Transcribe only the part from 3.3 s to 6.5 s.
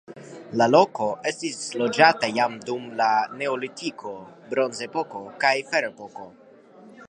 neolitiko, bronzepoko kaj ferepoko.